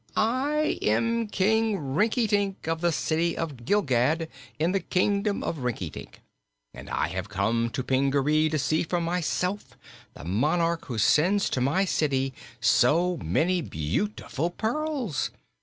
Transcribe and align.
"I 0.15 0.79
am 0.81 1.27
King 1.27 1.93
Rinkitink, 1.93 2.67
of 2.67 2.81
the 2.81 2.91
City 2.91 3.37
of 3.37 3.55
Gilgad 3.65 4.29
in 4.57 4.71
the 4.71 4.79
Kingdom 4.79 5.43
of 5.43 5.57
Rinkitink, 5.59 6.21
and 6.73 6.89
I 6.89 7.09
have 7.09 7.29
come 7.29 7.69
to 7.69 7.83
Pingaree 7.83 8.49
to 8.49 8.57
see 8.57 8.81
for 8.81 8.99
myself 8.99 9.77
the 10.15 10.23
monarch 10.25 10.85
who 10.85 10.97
sends 10.97 11.51
to 11.51 11.61
my 11.61 11.85
city 11.85 12.33
so 12.59 13.17
many 13.17 13.61
beautiful 13.61 14.49
pearls. 14.49 15.29